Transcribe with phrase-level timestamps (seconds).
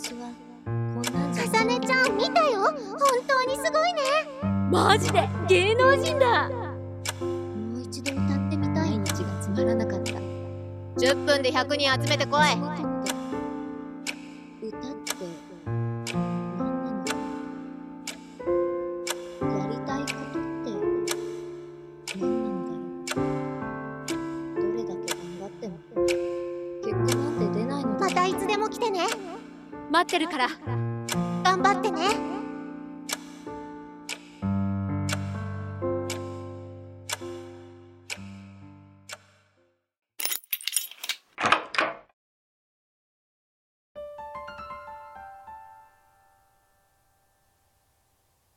[0.00, 0.30] 私は
[0.64, 2.60] こんなんじゃかさねちゃん見たよ。
[2.60, 2.72] 本
[3.26, 4.00] 当にすごいね。
[4.70, 5.28] マジで？
[5.48, 6.48] 芸能人だ。
[6.48, 6.54] も
[7.78, 8.90] う一度歌ってみたい。
[8.90, 10.12] 毎日がつまらなかった。
[11.00, 12.42] 10分で100人集めてこい。
[14.68, 15.26] 歌って
[15.66, 17.02] 何なの？
[19.58, 20.70] やりたいことって
[22.20, 22.70] 何なの？
[23.04, 23.20] だろ
[24.06, 24.14] う
[24.54, 25.74] どれだけ頑張っても。
[26.84, 29.00] 結果なんて出ないのだまたいつでも来てね
[29.90, 30.48] 待ってるから。
[31.42, 32.28] 頑張ってね。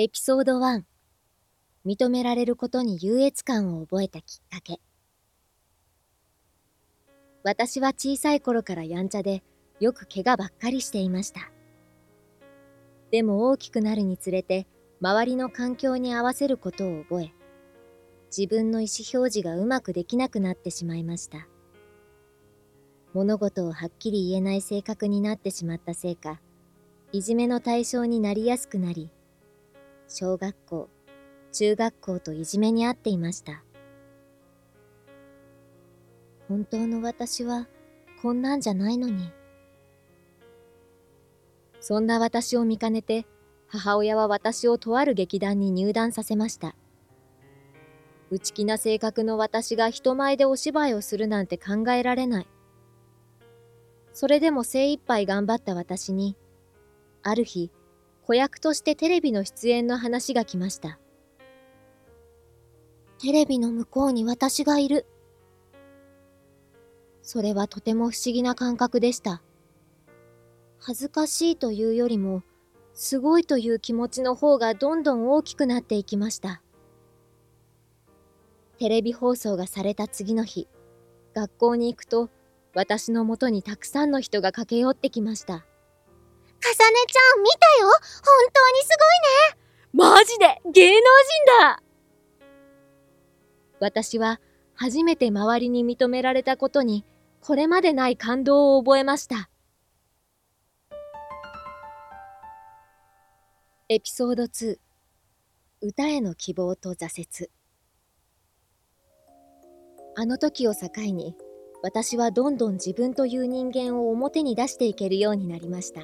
[0.00, 0.84] エピソード1
[1.84, 4.80] 認められることに優越感を覚えたきっかけ。
[7.42, 9.42] 私は小さい頃からやんちゃで
[9.80, 11.50] よく怪我ばっかりしていました
[13.10, 14.66] でも大きくなるにつれて
[15.00, 17.32] 周りの環境に合わせることを覚え
[18.36, 21.46] 自分の意思表示がうまくできなくなってしまいました
[23.14, 26.40] 物事をはっきり言えない性格になってしまったせいか
[27.12, 29.10] いじめの対象になりやすくなり
[30.10, 30.88] 小学校、
[31.52, 33.62] 中学校といじめにあっていました。
[36.48, 37.68] 本当の私は
[38.22, 39.30] こんなんじゃないのに。
[41.80, 43.26] そんな私を見かねて、
[43.66, 46.74] 母親は私をとある劇団に入団させました。
[48.30, 52.46] 内気な性格の私が人前でお芝居をするなんて考えられない。
[54.12, 56.36] それでも精一杯頑張った私に、
[57.22, 57.70] ある日、
[58.22, 60.98] 子役としてテレビの出演の話が来ました。
[63.20, 65.06] テレビの向こうに私がいる。
[67.22, 69.42] それはとても不思議な感覚でした。
[70.88, 72.42] 恥ずかしいというよりも、
[72.94, 76.62] すごいという気持ちの方がどんどん大きくなっていきました。
[78.78, 80.66] テレビ放送がされた次の日、
[81.34, 82.30] 学校に行くと、
[82.74, 85.58] 私のもとにたくさんの人が駆け寄ってきました。
[85.58, 85.66] かさね
[87.06, 87.90] ちゃん見たよ
[88.24, 88.88] 本当にす
[89.92, 90.62] マジで？
[90.72, 91.04] 芸能人
[91.60, 91.82] だ
[93.78, 94.40] 私は
[94.74, 97.04] 初めて周りに認められたことに
[97.42, 99.50] これまでない感動を覚えました。
[103.90, 104.76] エピソード2
[105.80, 107.48] 歌への希望と挫折
[110.14, 111.34] あの時を境に
[111.82, 116.02] 私はどんどん自分という人間を表に出していけるようになりました。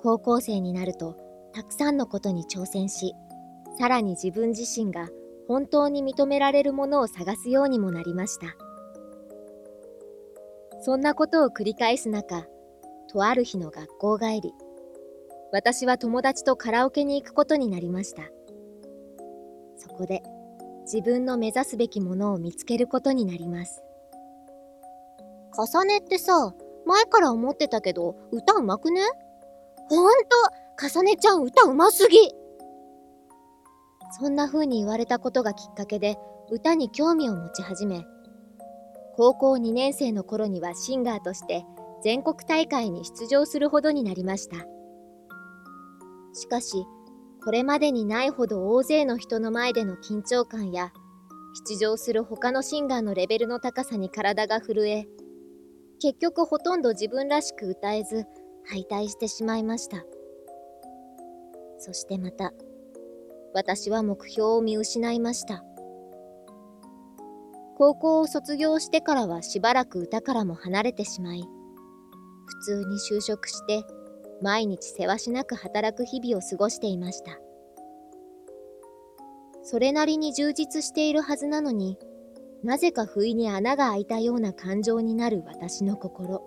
[0.00, 1.16] 高校生になると
[1.54, 3.14] たくさんのことに挑戦し、
[3.78, 5.08] さらに自分自身が
[5.46, 8.56] 本当に認められるものを探すようにもなりました。
[10.80, 12.48] そんなことを繰り返す中、
[13.12, 14.52] とある日の学校帰り、
[15.52, 18.22] 私は友達とカラオケに行くことになりました。
[19.76, 20.22] そこで
[20.82, 23.82] 自分の目指すべきものを見つけることになります。
[25.52, 29.00] かさねってさ前から思ってたけど歌うまくね？
[29.88, 30.28] ほんと
[30.76, 32.18] かさねちゃん歌うますぎ
[34.20, 36.16] そんな風に言われたことがきっかけで
[36.50, 38.04] 歌に興味を持ち始め、
[39.16, 41.64] 高校2年生の頃にはシンガーとして
[42.02, 44.56] 全国大会に出場するほどになりました。
[46.36, 46.86] しかし、
[47.42, 50.92] これまでにないほど大勢の人の前での緊張感や、
[51.68, 55.06] 出場する他のシンガーのレベルの高さに体が震え、
[55.98, 58.26] 結局ほとんど自分らしく歌えず
[58.68, 60.04] 敗退してしまいました。
[61.78, 62.52] そしてまた、
[63.54, 65.64] 私は目標を見失いました。
[67.78, 71.44] 高校を卒業してからはしばらく歌からも離れてしまい、
[72.44, 73.84] 普通に就職して
[74.42, 77.38] 毎日せわしなく働く日々を過ごしていました。
[79.62, 81.98] それなりに充実しているはずなのに、
[82.62, 86.42] なぜか不意に穴が開いたような感情になる私の心。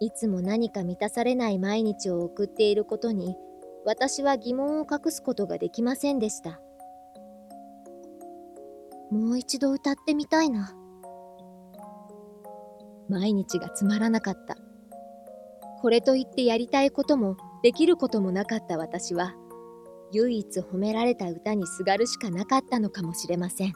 [0.00, 3.36] いつも何か満たされない毎日を送っていることに、
[3.84, 6.60] 私は疑問を隠すことができませんでした。
[9.10, 10.74] もう一度歌ってみたいな。
[13.08, 14.56] 毎日がつまらなかった。
[15.84, 19.34] これといってやりたいこともできることもなかった私は、
[20.12, 23.74] 唯一褒められた歌にすがるしかなかったのかもしれません。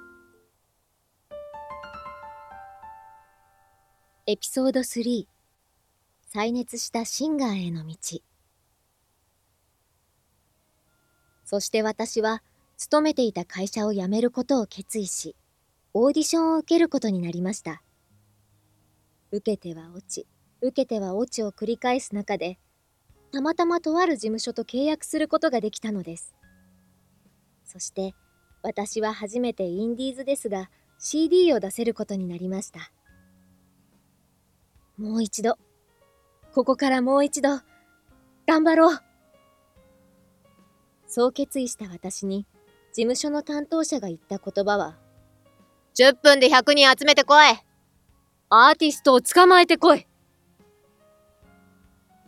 [4.26, 5.26] エピソード3
[6.28, 7.94] 再熱したシンガーへの道
[11.44, 12.42] そして私は
[12.78, 15.36] 勤めていた会社を辞めることを決意し、
[15.92, 17.82] オーディションを受けることになりました。
[19.30, 20.26] 受けては落ち、
[20.60, 22.58] 受けては落ちを繰り返す中で、
[23.32, 26.34] たまたまとある事務所と契約することができたのです。
[27.64, 28.14] そして、
[28.62, 32.90] 私は初めてインディーズですが、CD を出せることになりました。
[34.96, 35.56] もう一度、
[36.52, 37.60] ここからもう一度、
[38.46, 38.98] 頑張ろう。
[41.06, 42.46] そう決意した私に、
[42.92, 44.96] 事務所の担当者が言った言葉は、
[45.96, 47.46] 10分で100人集めてこい。
[48.50, 50.07] アーティストを捕まえてこい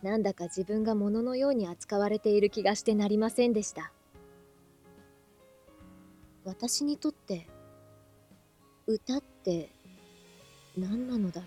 [0.02, 3.92] なんだか自分が物のように扱われている気がしてなりませんでした。
[6.44, 7.46] 私にとって
[8.86, 9.70] 歌って
[10.76, 11.46] 何なのだろ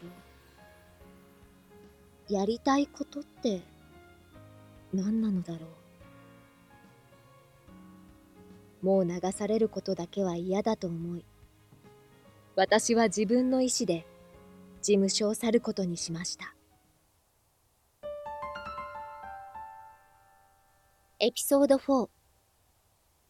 [2.29, 2.33] う。
[2.33, 3.61] やりたいことって
[4.93, 5.83] 何なのだろう。
[8.83, 11.23] もう流されることだけは嫌だと思い
[12.57, 14.05] 私は自分の意志で
[14.81, 16.53] 事務所を去ることにしました。
[21.25, 22.09] エピソード4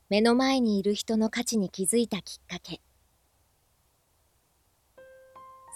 [0.10, 2.82] 目の前にいる人の価値に気づいたきっかけ。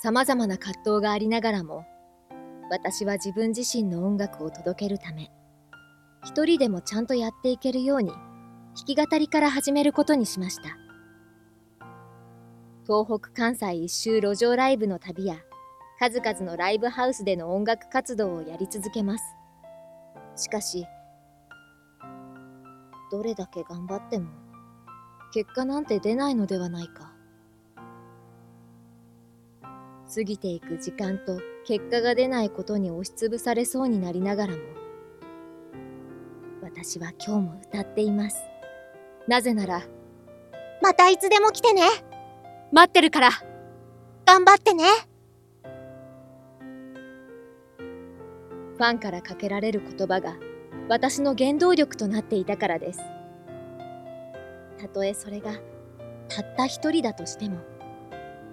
[0.02, 1.86] さまざまな葛藤がありながらも
[2.72, 5.30] 私は自分自身の音楽を届けるため
[6.26, 8.16] 一人でもちゃんとやっていけるように弾
[8.84, 10.76] き語りから始めることにしました。
[12.88, 15.36] 東北関西一周路上ライブの旅や
[16.00, 19.24] 数々のライブハウスでの音楽活動をやり続けます。
[20.36, 20.88] しかし
[23.12, 24.28] どれだけ頑張っても
[25.34, 27.14] 結果なんて出ないのではないか。
[30.14, 34.60] 過ぎていく時間と結果が出ないことに押しつぶされそうになりながらも
[36.62, 38.38] 私は今日も歌っています。
[39.28, 39.82] なぜなら
[40.82, 41.82] またいつでも来てね。
[42.72, 43.32] 待ってるから。
[44.26, 44.86] 頑張ってね。
[48.78, 50.36] ファンからかけられる言葉が
[50.90, 53.02] 私の原動力となっていたからです。
[54.80, 55.52] たとえそれが
[56.30, 57.58] たった一人だとしても、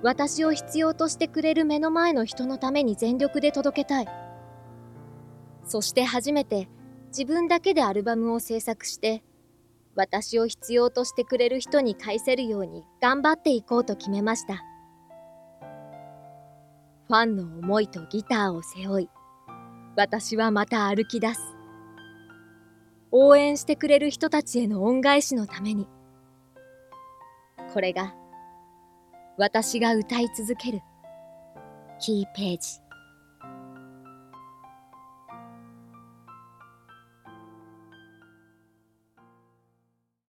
[0.03, 4.09] 私を必要としてくれる目の前の人のために全力で届けたい。
[5.65, 6.69] そして初めて
[7.09, 9.23] 自分だけでアルバムを制作して、
[9.95, 14.65] 私を必要としてくれる人に返せるように頑張っていこうと決めました。
[17.07, 19.09] ファンの思いとギターを背負い、
[19.95, 21.54] 私はまた歩き出す。
[23.17, 25.87] 応援してくれる人たちへの恩返しのために。
[27.73, 28.13] これが
[29.39, 30.81] 私が歌い続ける
[32.01, 32.84] キーページ。